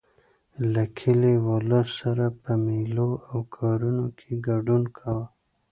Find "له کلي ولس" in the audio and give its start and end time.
0.73-1.87